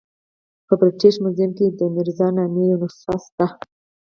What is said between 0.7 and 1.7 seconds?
برټش میوزیم کې